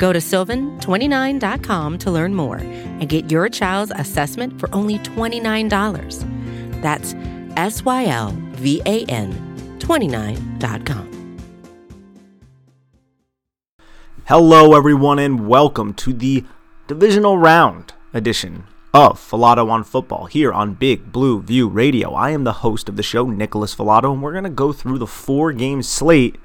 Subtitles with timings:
[0.00, 6.80] Go to sylvan29.com to learn more and get your child's assessment for only $29.
[6.80, 7.14] That's
[7.58, 9.30] S Y L V A N
[9.78, 11.36] 29.com.
[14.24, 16.46] Hello, everyone, and welcome to the
[16.86, 22.12] divisional round edition of Filato on Football here on Big Blue View Radio.
[22.12, 24.98] I am the host of the show, Nicholas Filato, and we're going to go through
[24.98, 26.36] the four game slate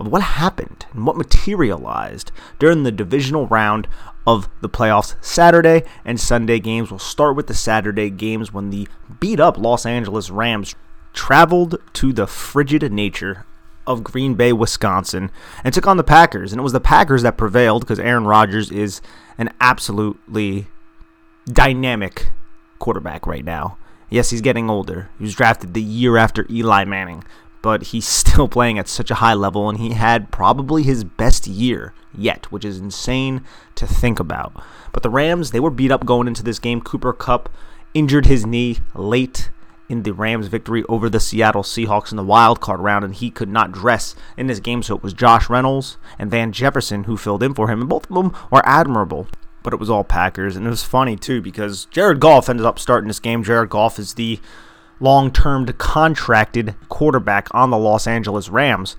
[0.00, 3.86] of what happened and what materialized during the divisional round
[4.26, 6.90] of the playoffs Saturday and Sunday games.
[6.90, 8.88] We'll start with the Saturday games when the
[9.20, 10.74] beat up Los Angeles Rams
[11.12, 13.46] traveled to the frigid nature
[13.86, 15.30] of Green Bay, Wisconsin,
[15.62, 16.52] and took on the Packers.
[16.52, 19.00] And it was the Packers that prevailed because Aaron Rodgers is
[19.38, 20.66] an absolutely
[21.46, 22.30] dynamic
[22.78, 23.78] quarterback right now.
[24.10, 25.08] Yes, he's getting older.
[25.18, 27.24] He was drafted the year after Eli Manning,
[27.62, 31.46] but he's still playing at such a high level, and he had probably his best
[31.46, 33.42] year yet, which is insane
[33.74, 34.52] to think about.
[34.92, 36.80] But the Rams, they were beat up going into this game.
[36.80, 37.48] Cooper Kupp
[37.94, 39.50] injured his knee late
[39.88, 43.30] in the Rams' victory over the Seattle Seahawks in the wild card round, and he
[43.30, 44.82] could not dress in this game.
[44.82, 48.10] So it was Josh Reynolds and Van Jefferson who filled in for him, and both
[48.10, 49.26] of them were admirable.
[49.62, 52.78] But it was all Packers, and it was funny too because Jared Goff ended up
[52.78, 53.44] starting this game.
[53.44, 54.40] Jared Goff is the
[55.00, 58.96] long-term contracted quarterback on the Los Angeles Rams,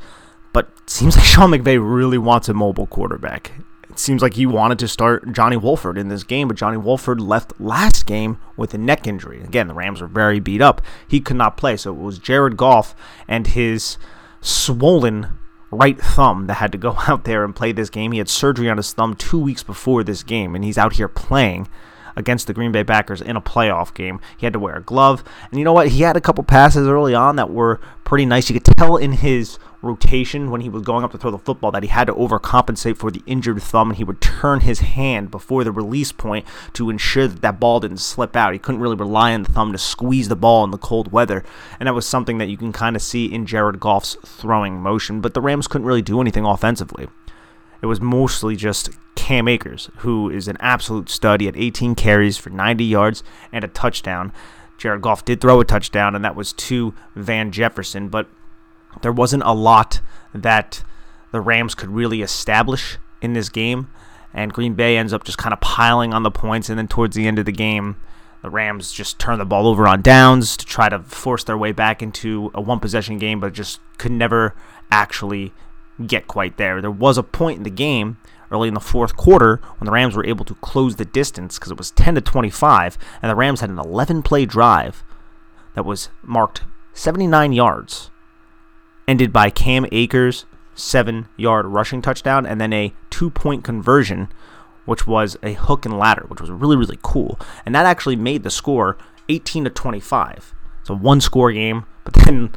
[0.52, 3.52] but seems like Sean McVay really wants a mobile quarterback.
[3.90, 7.22] It seems like he wanted to start Johnny Wolford in this game, but Johnny Wolford
[7.22, 9.42] left last game with a neck injury.
[9.42, 10.82] Again, the Rams were very beat up.
[11.08, 12.96] He could not play, so it was Jared Goff
[13.28, 13.98] and his
[14.42, 15.38] swollen
[15.74, 18.12] right thumb that had to go out there and play this game.
[18.12, 21.08] He had surgery on his thumb two weeks before this game, and he's out here
[21.08, 21.68] playing
[22.16, 24.20] against the Green Bay Packers in a playoff game.
[24.38, 25.24] He had to wear a glove.
[25.50, 25.90] And you know what?
[25.90, 28.50] He had a couple passes early on that were pretty nice.
[28.50, 31.72] You could tell in his rotation when he was going up to throw the football
[31.72, 35.30] that he had to overcompensate for the injured thumb and he would turn his hand
[35.30, 38.54] before the release point to ensure that that ball didn't slip out.
[38.54, 41.44] He couldn't really rely on the thumb to squeeze the ball in the cold weather,
[41.80, 45.22] and that was something that you can kind of see in Jared Goff's throwing motion,
[45.22, 47.08] but the Rams couldn't really do anything offensively.
[47.82, 51.42] It was mostly just Cam Akers, who is an absolute stud.
[51.42, 54.32] He had 18 carries for 90 yards and a touchdown.
[54.78, 58.28] Jared Goff did throw a touchdown, and that was to Van Jefferson, but
[59.02, 60.02] there wasn't a lot
[60.34, 60.84] that
[61.32, 63.90] the Rams could really establish in this game,
[64.34, 67.16] and Green Bay ends up just kind of piling on the points, and then towards
[67.16, 67.98] the end of the game,
[68.42, 71.72] the Rams just turn the ball over on downs to try to force their way
[71.72, 74.54] back into a one possession game, but just could never
[74.92, 75.54] actually
[76.06, 76.82] get quite there.
[76.82, 78.18] There was a point in the game
[78.52, 81.72] early in the fourth quarter when the Rams were able to close the distance because
[81.72, 85.04] it was 10 to 25, and the Rams had an 11 play drive
[85.74, 88.12] that was marked 79 yards
[89.08, 94.30] ended by Cam Akers' seven yard rushing touchdown and then a two point conversion,
[94.86, 97.40] which was a hook and ladder, which was really, really cool.
[97.66, 98.98] And that actually made the score
[99.30, 100.54] 18 to 25.
[100.82, 102.54] It's a one score game, but then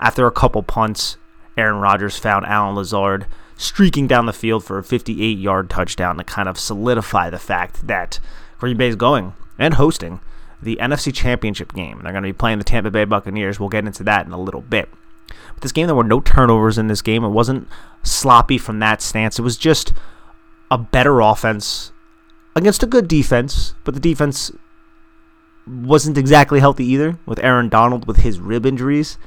[0.00, 1.16] after a couple punts,
[1.56, 6.24] Aaron Rodgers found Allen Lazard streaking down the field for a 58 yard touchdown to
[6.24, 8.20] kind of solidify the fact that
[8.58, 10.20] Green Bay is going and hosting
[10.60, 12.00] the NFC Championship game.
[12.02, 13.60] They're going to be playing the Tampa Bay Buccaneers.
[13.60, 14.88] We'll get into that in a little bit.
[15.28, 17.24] But this game, there were no turnovers in this game.
[17.24, 17.68] It wasn't
[18.02, 19.38] sloppy from that stance.
[19.38, 19.92] It was just
[20.70, 21.92] a better offense
[22.54, 24.50] against a good defense, but the defense
[25.66, 29.18] wasn't exactly healthy either with Aaron Donald with his rib injuries.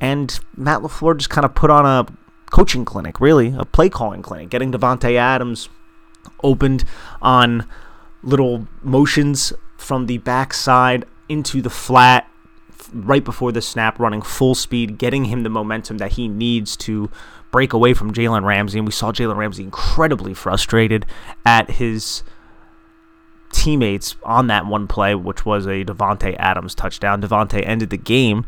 [0.00, 2.06] And Matt LaFleur just kind of put on a
[2.50, 5.68] coaching clinic, really, a play calling clinic, getting Davante Adams
[6.42, 6.84] opened
[7.20, 7.66] on
[8.22, 12.28] little motions from the backside into the flat
[12.92, 17.10] right before the snap, running full speed, getting him the momentum that he needs to
[17.50, 18.78] break away from Jalen Ramsey.
[18.78, 21.06] And we saw Jalen Ramsey incredibly frustrated
[21.44, 22.22] at his
[23.52, 27.22] teammates on that one play, which was a Davante Adams touchdown.
[27.22, 28.44] Davante ended the game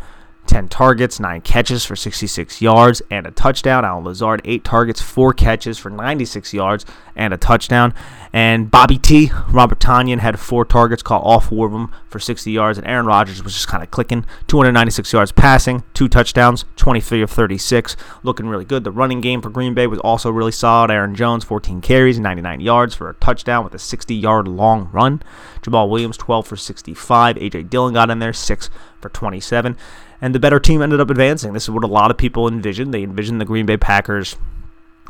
[0.47, 3.85] 10 targets, 9 catches for 66 yards and a touchdown.
[3.85, 6.85] Allen Lazard, 8 targets, 4 catches for 96 yards
[7.15, 7.95] and a touchdown.
[8.33, 12.51] And Bobby T, Robert Tonyan, had 4 targets, caught all 4 of them for 60
[12.51, 12.79] yards.
[12.79, 14.25] And Aaron Rodgers was just kind of clicking.
[14.49, 17.97] 296 yards passing, 2 touchdowns, 23 of 36.
[18.23, 18.83] Looking really good.
[18.83, 20.91] The running game for Green Bay was also really solid.
[20.91, 25.23] Aaron Jones, 14 carries, 99 yards for a touchdown with a 60 yard long run.
[25.63, 27.37] Jamaal Williams, 12 for 65.
[27.37, 27.65] A.J.
[27.65, 28.71] Dillon got in there, 6
[29.01, 29.77] for 27
[30.20, 31.52] and the better team ended up advancing.
[31.52, 32.93] This is what a lot of people envisioned.
[32.93, 34.37] They envisioned the Green Bay Packers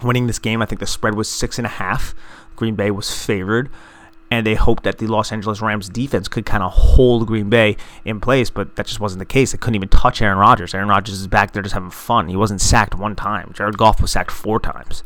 [0.03, 0.63] winning this game.
[0.63, 2.15] I think the spread was six and a half.
[2.57, 3.71] Green Bay was favored,
[4.31, 7.77] and they hoped that the Los Angeles Rams defense could kind of hold Green Bay
[8.05, 9.53] in place, but that just wasn't the case.
[9.53, 10.75] They couldn't even touch Aaron Rodgers.
[10.75, 12.29] Aaron Rodgers is back there just having fun.
[12.29, 13.53] He wasn't sacked one time.
[13.55, 15.03] Jared Goff was sacked four times.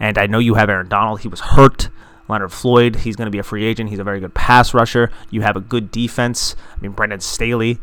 [0.00, 1.20] And I know you have Aaron Donald.
[1.20, 1.90] He was hurt.
[2.28, 3.90] Leonard Floyd, he's going to be a free agent.
[3.90, 5.10] He's a very good pass rusher.
[5.30, 6.56] You have a good defense.
[6.76, 7.78] I mean, Brandon Staley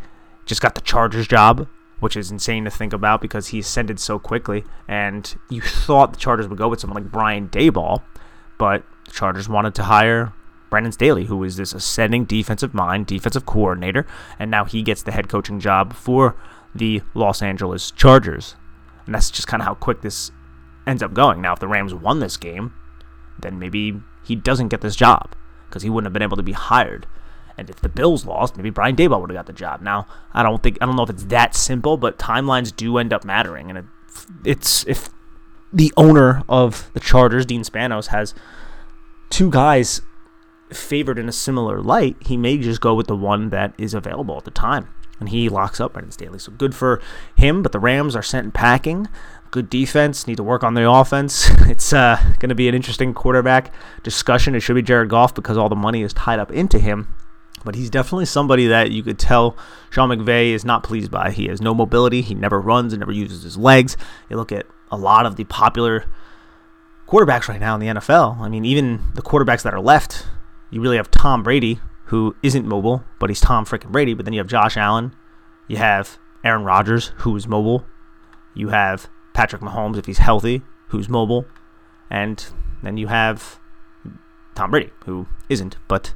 [0.49, 1.67] just got the Chargers job,
[1.99, 4.65] which is insane to think about because he ascended so quickly.
[4.87, 8.01] And you thought the Chargers would go with someone like Brian Daboll,
[8.57, 10.33] but the Chargers wanted to hire
[10.71, 14.07] Brandon Staley, who is this ascending defensive mind, defensive coordinator,
[14.39, 16.35] and now he gets the head coaching job for
[16.73, 18.55] the Los Angeles Chargers.
[19.05, 20.31] And that's just kind of how quick this
[20.87, 21.41] ends up going.
[21.41, 22.73] Now, if the Rams won this game,
[23.39, 25.35] then maybe he doesn't get this job
[25.67, 27.05] because he wouldn't have been able to be hired.
[27.59, 29.81] And if the Bills lost, maybe Brian Daboll would have got the job.
[29.81, 33.11] Now, I don't think I don't know if it's that simple, but timelines do end
[33.11, 33.69] up mattering.
[33.69, 33.85] And it,
[34.45, 35.09] it's if
[35.73, 38.33] the owner of the Chargers, Dean Spanos, has
[39.29, 40.01] two guys
[40.71, 44.37] favored in a similar light, he may just go with the one that is available
[44.37, 44.87] at the time.
[45.19, 46.39] And he locks up Brandon Staley.
[46.39, 47.01] So good for
[47.35, 49.07] him, but the Rams are sent in packing.
[49.51, 51.49] Good defense, need to work on the offense.
[51.69, 53.71] It's uh, going to be an interesting quarterback
[54.01, 54.55] discussion.
[54.55, 57.13] It should be Jared Goff because all the money is tied up into him.
[57.65, 59.57] But he's definitely somebody that you could tell
[59.89, 61.31] Sean McVay is not pleased by.
[61.31, 62.21] He has no mobility.
[62.21, 63.97] He never runs and never uses his legs.
[64.29, 66.05] You look at a lot of the popular
[67.07, 68.39] quarterbacks right now in the NFL.
[68.39, 70.25] I mean, even the quarterbacks that are left,
[70.69, 74.13] you really have Tom Brady, who isn't mobile, but he's Tom freaking Brady.
[74.13, 75.13] But then you have Josh Allen.
[75.67, 77.85] You have Aaron Rodgers, who is mobile.
[78.53, 81.45] You have Patrick Mahomes, if he's healthy, who's mobile.
[82.09, 82.43] And
[82.81, 83.59] then you have
[84.55, 86.13] Tom Brady, who isn't, but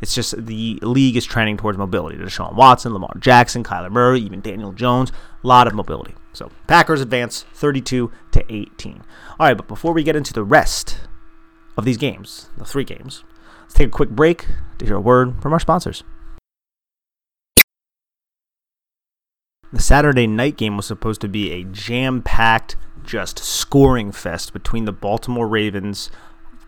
[0.00, 2.16] it's just the league is trending towards mobility.
[2.16, 5.10] Deshaun Watson, Lamar Jackson, Kyler Murray, even Daniel Jones,
[5.42, 6.14] a lot of mobility.
[6.32, 9.02] So Packers advance 32 to 18.
[9.38, 11.00] All right, but before we get into the rest
[11.76, 13.24] of these games, the three games,
[13.62, 14.46] let's take a quick break
[14.78, 16.04] to hear a word from our sponsors.
[19.72, 24.84] The Saturday night game was supposed to be a jam packed, just scoring fest between
[24.84, 26.10] the Baltimore Ravens,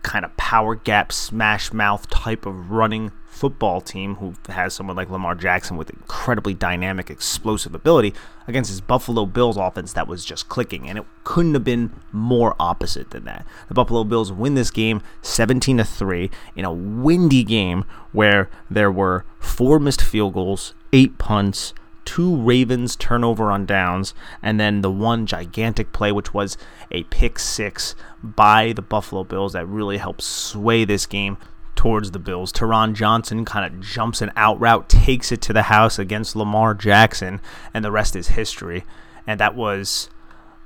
[0.03, 5.09] kind of power gap, smash mouth type of running football team who has someone like
[5.09, 8.13] Lamar Jackson with incredibly dynamic, explosive ability
[8.47, 10.89] against his Buffalo Bills offense that was just clicking.
[10.89, 13.47] And it couldn't have been more opposite than that.
[13.69, 18.91] The Buffalo Bills win this game 17 to 3 in a windy game where there
[18.91, 24.91] were four missed field goals, eight punts, two Ravens turnover on downs, and then the
[24.91, 26.57] one gigantic play, which was
[26.91, 31.37] a pick six by the Buffalo Bills that really helped sway this game
[31.75, 32.51] towards the Bills.
[32.51, 36.73] Taron Johnson kind of jumps an out route, takes it to the house against Lamar
[36.73, 37.39] Jackson,
[37.73, 38.83] and the rest is history.
[39.25, 40.09] And that was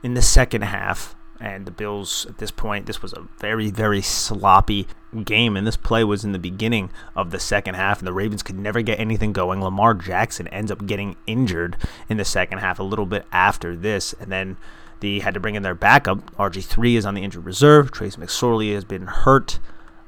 [0.02, 4.02] in the second half and the Bills at this point, this was a very, very
[4.02, 4.88] sloppy
[5.26, 5.58] game.
[5.58, 8.58] And this play was in the beginning of the second half, and the Ravens could
[8.58, 9.62] never get anything going.
[9.62, 11.76] Lamar Jackson ends up getting injured
[12.08, 14.56] in the second half a little bit after this, and then
[15.02, 16.34] they had to bring in their backup.
[16.38, 17.92] RG3 is on the injured reserve.
[17.92, 19.60] Trace McSorley has been hurt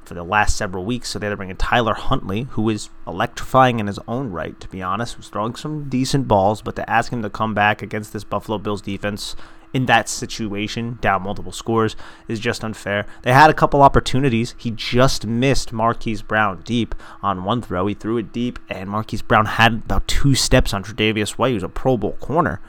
[0.06, 2.90] for the last several weeks, so they had to bring in Tyler Huntley, who is
[3.06, 6.88] electrifying in his own right, to be honest, was throwing some decent balls, but to
[6.88, 9.36] ask him to come back against this Buffalo Bills defense
[9.72, 11.96] in that situation, down multiple scores,
[12.28, 13.06] is just unfair.
[13.22, 14.54] They had a couple opportunities.
[14.56, 17.86] He just missed Marquise Brown deep on one throw.
[17.86, 21.62] He threw it deep, and Marquise Brown had about two steps on Tre'Davious White, who's
[21.62, 22.60] a Pro Bowl corner,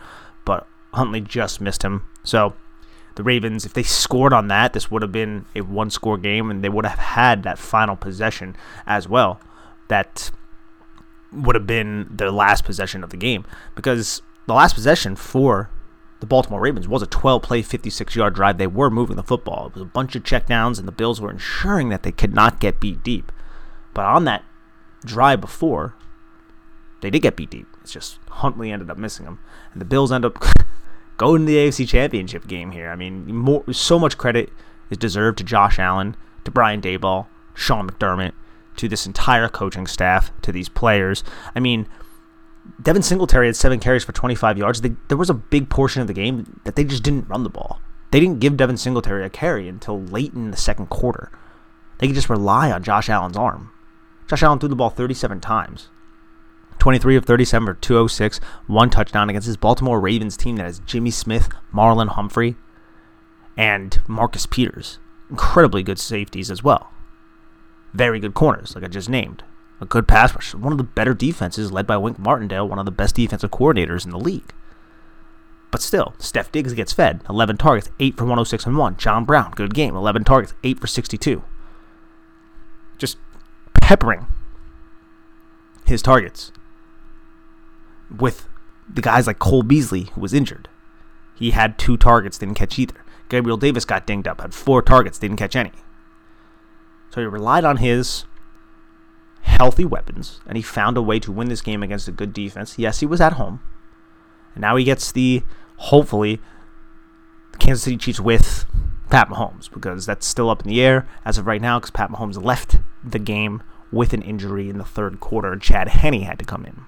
[0.43, 2.05] but Huntley just missed him.
[2.23, 2.55] So
[3.17, 6.51] the Ravens, if they scored on that, this would have been a one score game,
[6.51, 8.55] and they would have had that final possession
[8.85, 9.41] as well.
[9.87, 10.29] That
[11.31, 13.43] would have been their last possession of the game
[13.75, 15.71] because the last possession for
[16.19, 18.59] the Baltimore Ravens was a 12 play, 56 yard drive.
[18.59, 19.67] They were moving the football.
[19.67, 22.59] It was a bunch of checkdowns, and the Bills were ensuring that they could not
[22.59, 23.31] get beat deep.
[23.95, 24.45] But on that
[25.03, 25.95] drive before,
[27.01, 27.67] they did get beat deep.
[27.81, 29.39] It's just Huntley ended up missing them.
[29.73, 30.37] And the Bills end up
[31.17, 32.89] going to the AFC Championship game here.
[32.89, 34.51] I mean, more, so much credit
[34.89, 38.33] is deserved to Josh Allen, to Brian Daboll, Sean McDermott,
[38.77, 41.23] to this entire coaching staff, to these players.
[41.55, 41.87] I mean,
[42.81, 44.81] Devin Singletary had seven carries for 25 yards.
[44.81, 47.49] They, there was a big portion of the game that they just didn't run the
[47.49, 47.81] ball.
[48.11, 51.31] They didn't give Devin Singletary a carry until late in the second quarter.
[51.97, 53.71] They could just rely on Josh Allen's arm.
[54.27, 55.89] Josh Allen threw the ball 37 times.
[56.79, 61.11] 23 of 37 for 206, one touchdown against his Baltimore Ravens team that has Jimmy
[61.11, 62.55] Smith, Marlon Humphrey,
[63.57, 64.99] and Marcus Peters.
[65.29, 66.91] Incredibly good safeties as well.
[67.93, 69.43] Very good corners, like I just named.
[69.79, 70.53] A good pass rush.
[70.55, 74.05] One of the better defenses led by Wink Martindale, one of the best defensive coordinators
[74.05, 74.53] in the league.
[75.69, 77.21] But still, Steph Diggs gets fed.
[77.29, 78.97] 11 targets, 8 for 106 and 1.
[78.97, 79.95] John Brown, good game.
[79.95, 81.43] 11 targets, 8 for 62.
[82.97, 83.17] Just
[83.81, 84.27] peppering
[85.85, 86.51] his targets
[88.15, 88.47] with
[88.91, 90.69] the guys like Cole Beasley, who was injured.
[91.35, 92.95] He had two targets, didn't catch either.
[93.29, 95.73] Gabriel Davis got dinged up, had four targets, didn't catch any.
[97.09, 98.25] So he relied on his
[99.41, 102.77] healthy weapons, and he found a way to win this game against a good defense.
[102.77, 103.59] Yes, he was at home.
[104.55, 105.43] And now he gets the,
[105.77, 106.41] hopefully,
[107.59, 108.65] Kansas City Chiefs with
[109.09, 112.09] Pat Mahomes, because that's still up in the air as of right now, because Pat
[112.09, 113.61] Mahomes left the game
[113.91, 115.55] with an injury in the third quarter.
[115.55, 116.81] Chad Henne had to come in.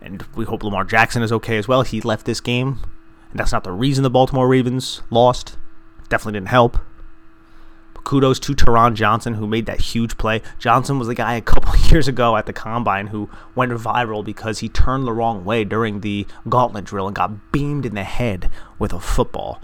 [0.00, 1.82] And we hope Lamar Jackson is okay as well.
[1.82, 2.78] He left this game,
[3.30, 5.56] and that's not the reason the Baltimore Ravens lost.
[6.08, 6.78] Definitely didn't help.
[7.94, 10.40] But kudos to Taron Johnson, who made that huge play.
[10.58, 14.60] Johnson was the guy a couple years ago at the combine who went viral because
[14.60, 18.50] he turned the wrong way during the gauntlet drill and got beamed in the head
[18.78, 19.60] with a football.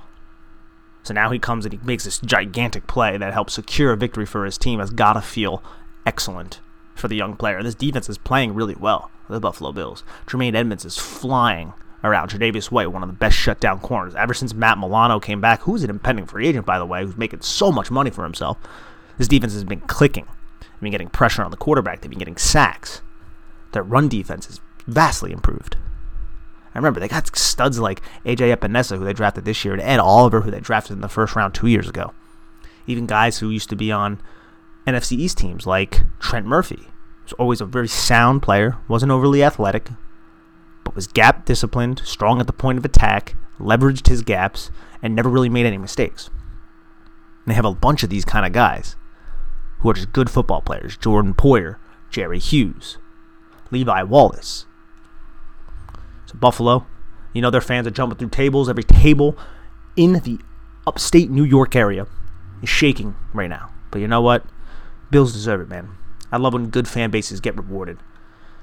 [1.04, 4.26] So now he comes and he makes this gigantic play that helps secure a victory
[4.26, 4.80] for his team.
[4.80, 5.62] Has got to feel
[6.06, 6.60] excellent
[6.94, 7.62] for the young player.
[7.62, 10.04] This defense is playing really well the Buffalo Bills.
[10.26, 11.72] Tremaine Edmunds is flying
[12.02, 12.28] around.
[12.28, 14.14] Tre'Davious White, one of the best shutdown corners.
[14.14, 17.16] Ever since Matt Milano came back, who's an impending free agent, by the way, who's
[17.16, 18.58] making so much money for himself,
[19.18, 20.26] this defense has been clicking.
[20.60, 22.00] They've been getting pressure on the quarterback.
[22.00, 23.00] They've been getting sacks.
[23.72, 25.76] Their run defense is vastly improved.
[26.74, 30.00] I remember they got studs like AJ Epenesa, who they drafted this year, and Ed
[30.00, 32.12] Oliver, who they drafted in the first round two years ago.
[32.86, 34.20] Even guys who used to be on
[34.86, 36.88] NFC East teams like Trent Murphy,
[37.24, 39.88] was always a very sound player, wasn't overly athletic,
[40.84, 44.70] but was gap disciplined, strong at the point of attack, leveraged his gaps,
[45.02, 46.28] and never really made any mistakes.
[47.44, 48.96] And they have a bunch of these kind of guys
[49.78, 51.76] who are just good football players Jordan Poyer,
[52.10, 52.98] Jerry Hughes,
[53.70, 54.66] Levi Wallace.
[56.26, 56.86] So, Buffalo,
[57.32, 58.68] you know, their fans are jumping through tables.
[58.68, 59.36] Every table
[59.96, 60.38] in the
[60.86, 62.06] upstate New York area
[62.62, 63.70] is shaking right now.
[63.90, 64.44] But you know what?
[65.10, 65.90] Bills deserve it, man.
[66.32, 67.98] I love when good fan bases get rewarded.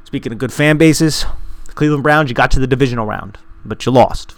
[0.03, 1.25] Speaking of good fan bases,
[1.67, 4.35] the Cleveland Browns, you got to the divisional round, but you lost.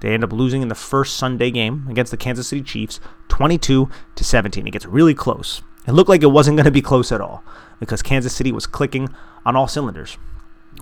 [0.00, 3.90] They end up losing in the first Sunday game against the Kansas City Chiefs, 22
[4.14, 4.66] to 17.
[4.66, 5.60] It gets really close.
[5.86, 7.44] It looked like it wasn't going to be close at all
[7.78, 9.08] because Kansas City was clicking
[9.44, 10.16] on all cylinders.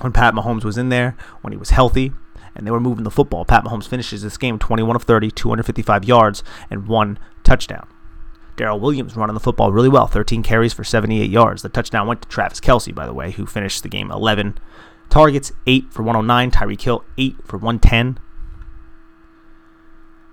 [0.01, 2.13] When Pat Mahomes was in there, when he was healthy,
[2.55, 6.05] and they were moving the football, Pat Mahomes finishes this game 21 of 30, 255
[6.05, 7.89] yards, and one touchdown.
[8.59, 11.63] Darrel Williams running the football really well 13 carries for 78 yards.
[11.63, 14.59] The touchdown went to Travis Kelce, by the way, who finished the game 11
[15.09, 16.51] targets, 8 for 109.
[16.51, 18.19] Tyreek Hill, 8 for 110.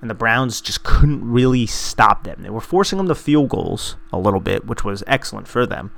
[0.01, 2.41] And the Browns just couldn't really stop them.
[2.41, 5.91] They were forcing them to field goals a little bit, which was excellent for them.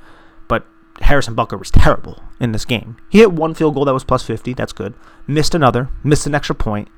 [0.47, 0.67] But
[1.01, 2.97] Harrison Butker was terrible in this game.
[3.09, 4.53] He hit one field goal that was plus 50.
[4.53, 4.93] That's good.
[5.25, 6.89] Missed another, missed an extra point,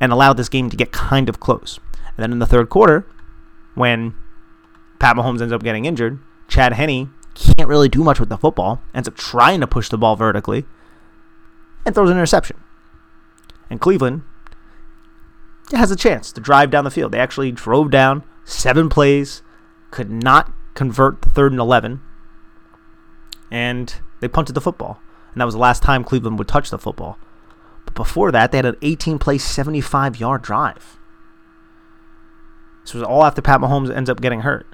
[0.00, 1.80] and allowed this game to get kind of close.
[2.16, 3.06] And then in the third quarter,
[3.74, 4.14] when
[4.98, 6.18] Pat Mahomes ends up getting injured.
[6.48, 9.98] Chad Henne can't really do much with the football, ends up trying to push the
[9.98, 10.64] ball vertically,
[11.84, 12.56] and throws an interception.
[13.68, 14.22] And Cleveland
[15.72, 17.12] has a chance to drive down the field.
[17.12, 19.42] They actually drove down seven plays,
[19.90, 22.00] could not convert the third and 11,
[23.50, 25.00] and they punted the football.
[25.32, 27.18] And that was the last time Cleveland would touch the football.
[27.84, 30.98] But before that, they had an 18 play, 75 yard drive.
[32.82, 34.66] This was all after Pat Mahomes ends up getting hurt.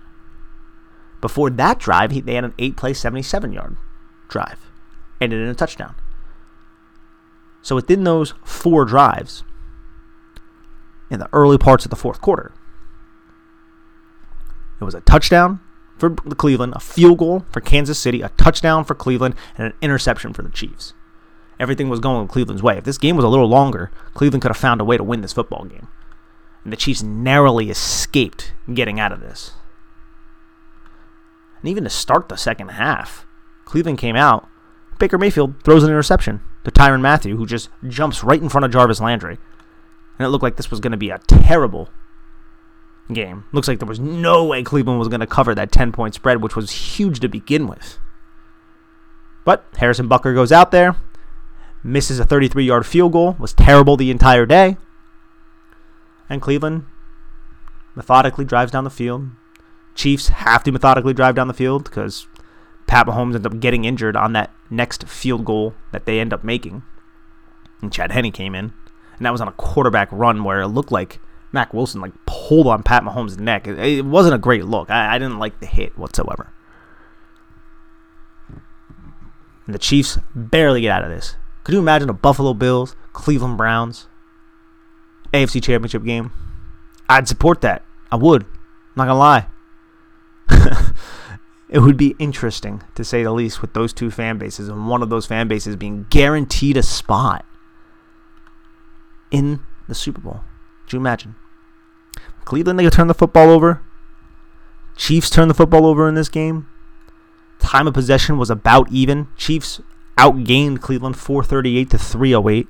[1.23, 3.79] Before that drive, he, they had an eight play, 77 yard
[4.29, 4.71] drive,
[5.21, 5.95] ended in a touchdown.
[7.63, 9.45] So within those four drives,
[11.11, 12.53] in the early parts of the fourth quarter,
[14.81, 15.61] it was a touchdown
[15.97, 20.33] for Cleveland, a field goal for Kansas City, a touchdown for Cleveland, and an interception
[20.33, 20.93] for the Chiefs.
[21.61, 22.79] Everything was going Cleveland's way.
[22.79, 25.21] If this game was a little longer, Cleveland could have found a way to win
[25.21, 25.87] this football game.
[26.65, 29.53] And the Chiefs narrowly escaped getting out of this.
[31.63, 33.25] And even to start the second half,
[33.65, 34.49] Cleveland came out.
[34.99, 38.73] Baker Mayfield throws an interception to Tyrann Mathieu, who just jumps right in front of
[38.73, 39.39] Jarvis Landry.
[40.19, 41.89] And it looked like this was going to be a terrible
[43.13, 43.45] game.
[43.53, 46.43] Looks like there was no way Cleveland was going to cover that 10 point spread,
[46.43, 47.99] which was huge to begin with.
[49.45, 50.97] But Harrison Butker goes out there,
[51.83, 54.77] misses a 33 yard field goal, was terrible the entire day.
[56.29, 56.87] And Cleveland
[57.95, 59.29] methodically drives down the field.
[59.95, 62.27] Chiefs have to methodically drive down the field because
[62.87, 66.45] Pat Mahomes ends up getting injured on that next field goal that they end up
[66.45, 66.83] making.
[67.81, 68.73] And Chad Henne came in.
[69.17, 71.21] And that was on a quarterback run where it looked like
[71.53, 73.67] Mack Wilson like pulled on Pat Mahomes' neck.
[73.67, 74.91] It, it wasn't a great look.
[74.91, 76.53] I, I didn't like the hit whatsoever.
[79.67, 81.37] And the Chiefs barely get out of this.
[81.65, 84.09] Could you imagine a Buffalo Bills, Cleveland Browns,
[85.33, 86.33] AFC Championship game?
[87.09, 87.85] I'd support that.
[88.11, 88.43] I would.
[88.43, 88.51] I'm
[88.97, 89.47] not gonna lie.
[91.69, 95.03] it would be interesting to say the least with those two fan bases and one
[95.03, 97.45] of those fan bases being guaranteed a spot
[99.31, 100.41] in the Super Bowl.
[100.87, 101.35] Do you imagine?
[102.45, 103.83] Cleveland, they turn the football over.
[104.97, 106.69] Chiefs turn the football over in this game.
[107.59, 109.29] Time of possession was about even.
[109.37, 109.81] Chiefs
[110.19, 112.69] outgained Cleveland 438 to 308.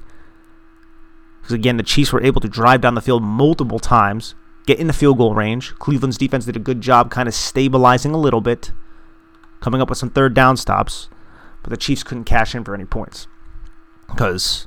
[1.41, 4.35] Because again, the Chiefs were able to drive down the field multiple times,
[4.67, 5.75] get in the field goal range.
[5.77, 8.73] Cleveland's defense did a good job kind of stabilizing a little bit,
[9.61, 11.09] coming up with some third down stops,
[11.63, 13.27] but the Chiefs couldn't cash in for any points
[14.09, 14.67] because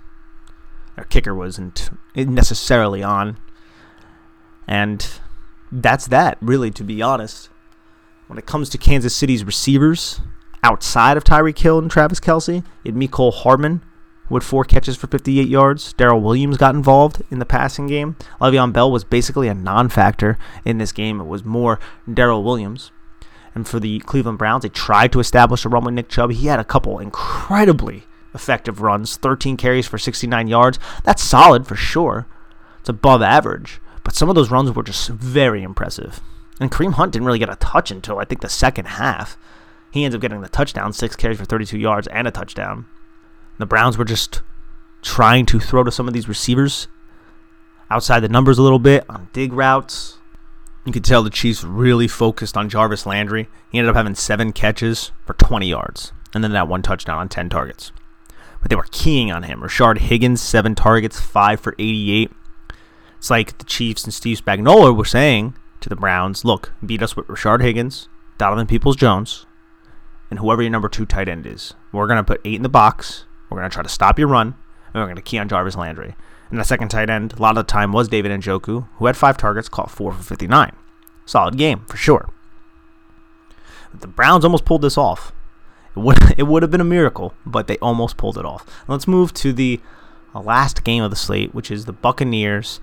[0.96, 3.38] their kicker wasn't necessarily on.
[4.68, 5.08] And
[5.72, 7.50] that's that, really, to be honest.
[8.28, 10.22] When it comes to Kansas City's receivers,
[10.64, 13.84] outside of Tyreek Hill and Travis Kelce, it Mecole Hardman
[14.29, 15.94] with four catches for 58 yards.
[15.94, 18.15] Darrel Williams got involved in the passing game.
[18.41, 21.20] Le'Veon Bell was basically a non-factor in this game.
[21.20, 21.79] It was more
[22.12, 22.91] Darrel Williams.
[23.53, 26.32] And for the Cleveland Browns, they tried to establish a run with Nick Chubb.
[26.32, 28.03] He had a couple incredibly
[28.34, 30.77] effective runs, 13 carries for 69 yards.
[31.03, 32.27] That's solid for sure.
[32.82, 33.79] It's above average.
[34.03, 36.20] But some of those runs were just very impressive.
[36.60, 39.38] And Kareem Hunt didn't really get a touch until I think the second half.
[39.89, 42.86] He ends up getting the touchdown, six carries for 32 yards and a touchdown.
[43.57, 44.41] The Browns were just
[45.01, 46.88] trying to throw to some of these receivers
[47.89, 50.17] outside the numbers a little bit on dig routes.
[50.85, 53.47] You could tell the Chiefs really focused on Jarvis Landry.
[53.71, 57.29] He ended up having seven catches for 20 yards, and then that one touchdown on
[57.29, 57.91] 10 targets.
[58.62, 59.62] But they were keying on him.
[59.62, 62.31] Rashard Higgins, seven targets, five for 88.
[63.17, 67.15] It's like the Chiefs and Steve Spagnuolo were saying to the Browns, look, beat us
[67.15, 68.07] with Rashard Higgins,
[68.38, 69.45] Donovan Peoples-Jones,
[70.29, 71.74] and whoever your number two tight end is.
[71.91, 73.25] We're going to put eight in the box.
[73.50, 74.55] We're going to try to stop your run,
[74.94, 76.16] and we're going to key on Jarvis Landry.
[76.50, 79.18] And the second tight end, a lot of the time, was David Njoku, who had
[79.18, 80.72] five targets, caught four for 59.
[81.25, 82.29] Solid game, for sure.
[83.94, 85.31] The Browns almost pulled this off.
[85.96, 88.66] It would, it would have been a miracle, but they almost pulled it off.
[88.88, 89.79] Let's move to the
[90.34, 92.79] uh, last game of the slate, which is the Buccaneers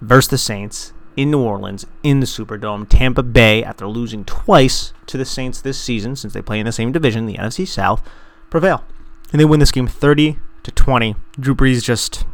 [0.00, 2.88] versus the Saints in New Orleans in the Superdome.
[2.88, 6.72] Tampa Bay, after losing twice to the Saints this season, since they play in the
[6.72, 8.08] same division, the NFC South,
[8.48, 8.84] prevail.
[9.32, 11.14] And they win this game 30 to 20.
[11.38, 12.24] Drew Brees just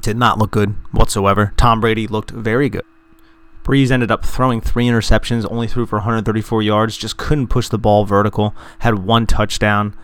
[0.00, 1.52] did not look good whatsoever.
[1.56, 2.84] Tom Brady looked very good.
[3.64, 7.78] Brees ended up throwing three interceptions, only threw for 134 yards, just couldn't push the
[7.78, 9.96] ball vertical, had one touchdown,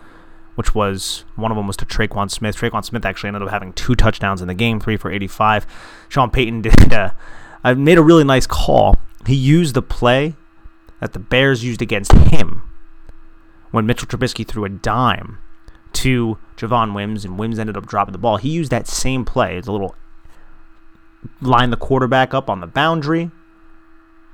[0.55, 2.55] which was one of them was to Tre'Quan Smith.
[2.55, 5.67] Tre'Quan Smith actually ended up having two touchdowns in the game, three for 85.
[6.09, 7.11] Sean Payton did uh,
[7.75, 8.99] made a really nice call.
[9.27, 10.35] He used the play
[10.99, 12.63] that the Bears used against him
[13.69, 15.37] when Mitchell Trubisky threw a dime
[15.93, 18.37] to Javon Wims and Wims ended up dropping the ball.
[18.37, 19.57] He used that same play.
[19.57, 19.95] It's a little
[21.41, 23.31] line the quarterback up on the boundary,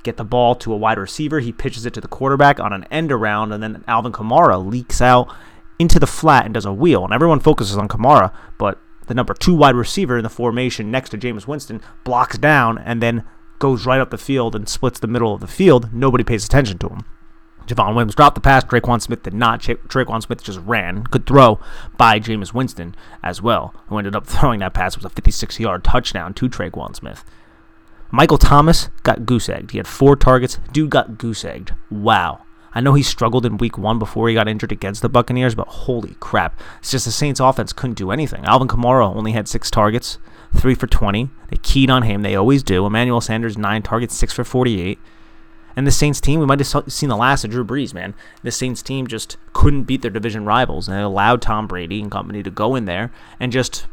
[0.04, 1.40] get the ball to a wide receiver.
[1.40, 5.02] He pitches it to the quarterback on an end around, and then Alvin Kamara leaks
[5.02, 5.34] out
[5.80, 7.04] into the flat and does a wheel.
[7.04, 11.10] And everyone focuses on Kamara, but the number two wide receiver in the formation next
[11.10, 13.24] to Jameis Winston blocks down and then
[13.60, 15.94] goes right up the field and splits the middle of the field.
[15.94, 17.06] Nobody pays attention to him.
[17.68, 18.64] Javon Williams dropped the pass.
[18.64, 19.62] Tre'Quan Smith did not.
[19.62, 21.04] Tre'Quan Smith just ran.
[21.04, 21.60] Could throw
[21.98, 24.94] by Jameis Winston as well, who ended up throwing that pass.
[24.94, 27.24] It was a 56 yard touchdown to Tre'Quan Smith.
[28.10, 29.72] Michael Thomas got goose egged.
[29.72, 30.60] He had four targets.
[30.72, 31.74] Dude got goose egged.
[31.92, 32.42] Wow.
[32.74, 35.68] I know he struggled in week one before he got injured against the Buccaneers, but
[35.68, 36.60] holy crap.
[36.80, 38.46] It's just the Saints offense couldn't do anything.
[38.46, 40.20] Alvin Kamara only had six targets,
[40.56, 41.30] three for 20.
[41.50, 42.22] They keyed on him.
[42.22, 42.86] They always do.
[42.86, 45.00] Emmanuel Sanders, nine targets, six for 48.
[45.78, 48.16] And the Saints team, we might have seen the last of Drew Brees, man.
[48.42, 52.12] The Saints team just couldn't beat their division rivals, and it allowed Tom Brady and
[52.12, 53.86] company to go in there and just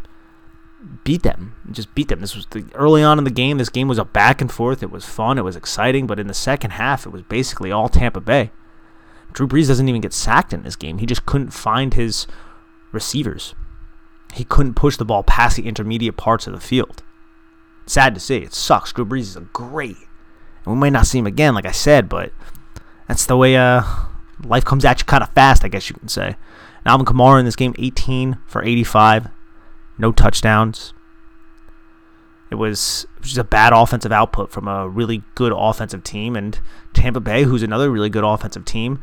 [1.04, 1.54] beat them.
[1.70, 2.20] Just beat them.
[2.20, 3.58] This was the early on in the game.
[3.58, 4.82] This game was a back and forth.
[4.82, 5.36] It was fun.
[5.36, 6.06] It was exciting.
[6.06, 8.50] But in the second half, it was basically all Tampa Bay.
[9.34, 10.98] Drew Brees doesn't even get sacked in this game.
[10.98, 12.26] He just couldn't find his
[12.92, 13.54] receivers.
[14.32, 17.02] He couldn't push the ball past the intermediate parts of the field.
[17.84, 18.92] Sad to say, it sucks.
[18.92, 19.96] Drew Brees is a great,
[20.64, 22.32] and we might not see him again, like I said, but
[23.06, 23.82] that's the way uh,
[24.42, 26.36] life comes at you kind of fast, I guess you can say.
[26.86, 29.28] Alvin Kamara in this game, 18 for 85,
[29.98, 30.92] no touchdowns.
[32.50, 36.58] It was just a bad offensive output from a really good offensive team, and
[36.92, 39.02] Tampa Bay, who's another really good offensive team,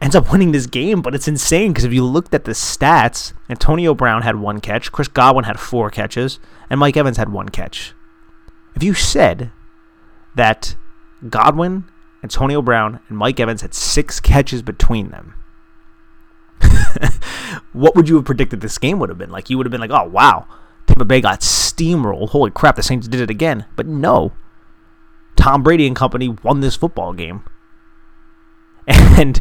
[0.00, 1.02] ends up winning this game.
[1.02, 4.92] But it's insane because if you looked at the stats, Antonio Brown had one catch,
[4.92, 7.94] Chris Godwin had four catches, and Mike Evans had one catch.
[8.74, 9.50] If you said
[10.36, 10.76] that
[11.28, 11.84] Godwin,
[12.22, 15.34] Antonio Brown, and Mike Evans had six catches between them,
[17.72, 19.50] what would you have predicted this game would have been like?
[19.50, 20.46] You would have been like, oh, wow,
[20.86, 22.30] Tampa Bay got steamrolled.
[22.30, 23.66] Holy crap, the Saints did it again.
[23.76, 24.32] But no,
[25.36, 27.42] Tom Brady and company won this football game.
[29.18, 29.40] And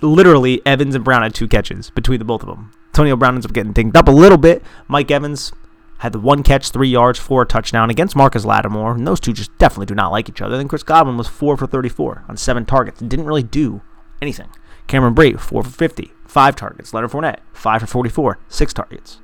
[0.00, 2.70] literally, Evans and Brown had two catches between the both of them.
[2.92, 4.62] Antonio Brown ends up getting dinged up a little bit.
[4.88, 5.52] Mike Evans
[6.00, 8.92] had the one catch, three yards, four touchdown against Marcus Lattimore.
[8.92, 10.56] And those two just definitely do not like each other.
[10.56, 13.82] Then Chris Godwin was four for 34 on seven targets didn't really do
[14.22, 14.48] anything.
[14.86, 16.94] Cameron Brate, four for 50, five targets.
[16.94, 19.18] Leonard Fournette, five for 44, six targets.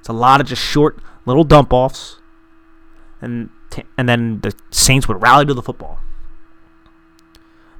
[0.00, 2.16] It's a lot of just short little dump offs,
[3.20, 3.48] and
[3.96, 6.00] and then the Saints would rally to the football.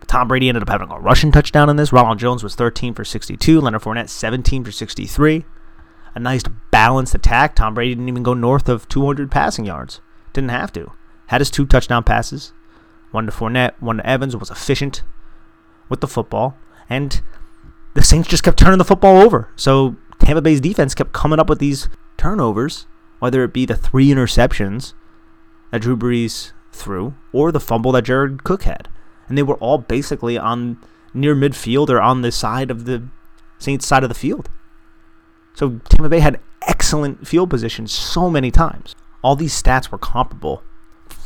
[0.07, 1.93] Tom Brady ended up having a rushing touchdown in this.
[1.93, 3.61] Ronald Jones was 13 for 62.
[3.61, 5.45] Leonard Fournette 17 for 63.
[6.15, 7.55] A nice balanced attack.
[7.55, 10.01] Tom Brady didn't even go north of 200 passing yards.
[10.33, 10.93] Didn't have to.
[11.27, 12.53] Had his two touchdown passes.
[13.11, 14.37] One to Fournette, one to Evans.
[14.37, 15.03] Was efficient
[15.89, 16.57] with the football.
[16.89, 17.21] And
[17.95, 19.51] the Saints just kept turning the football over.
[19.57, 22.87] So Tampa Bay's defense kept coming up with these turnovers,
[23.19, 24.95] whether it be the three interceptions
[25.71, 28.89] that Drew Brees threw or the fumble that Jared Cook had
[29.29, 30.79] and they were all basically on
[31.13, 33.09] near midfield or on the side of the
[33.59, 34.51] Saints side of the field.
[35.55, 38.95] So Tampa Bay had excellent field position so many times.
[39.23, 40.63] All these stats were comparable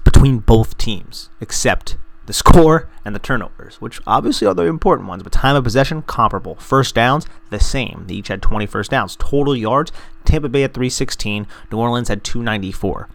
[0.04, 5.22] between both teams, except the score and the turnovers, which obviously are the important ones,
[5.22, 6.56] but time of possession comparable.
[6.56, 8.04] First downs, the same.
[8.06, 9.16] They each had 20 first downs.
[9.16, 9.90] Total yards,
[10.24, 13.08] Tampa Bay at 316, New Orleans had 294.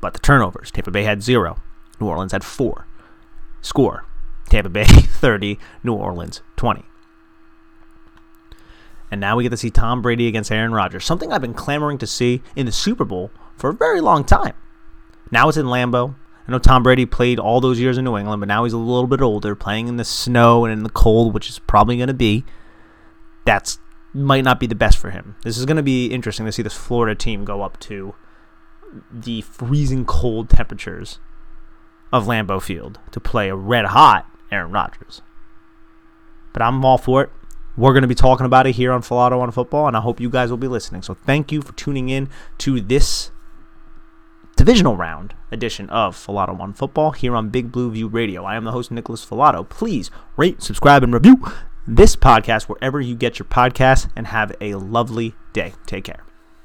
[0.00, 1.60] But the turnovers, Tampa Bay had zero,
[2.00, 2.86] New Orleans had four.
[3.60, 4.04] Score
[4.48, 6.84] Tampa Bay 30, New Orleans 20.
[9.10, 11.98] And now we get to see Tom Brady against Aaron Rodgers, something I've been clamoring
[11.98, 14.54] to see in the Super Bowl for a very long time.
[15.30, 16.14] Now it's in Lambeau.
[16.46, 18.78] I know Tom Brady played all those years in New England, but now he's a
[18.78, 22.08] little bit older, playing in the snow and in the cold, which is probably going
[22.08, 22.44] to be.
[23.44, 23.78] That's
[24.14, 25.36] might not be the best for him.
[25.42, 28.14] This is going to be interesting to see this Florida team go up to
[29.12, 31.18] the freezing cold temperatures
[32.10, 35.20] of Lambeau Field to play a red hot Aaron Rodgers.
[36.52, 37.30] But I'm all for it.
[37.78, 40.18] We're going to be talking about it here on Filato on Football, and I hope
[40.18, 41.02] you guys will be listening.
[41.02, 43.30] So thank you for tuning in to this
[44.56, 48.44] divisional round edition of Filato on Football here on Big Blue View Radio.
[48.44, 49.68] I am the host, Nicholas Filato.
[49.68, 51.40] Please rate, subscribe, and review
[51.86, 55.74] this podcast wherever you get your podcasts, and have a lovely day.
[55.86, 56.27] Take care.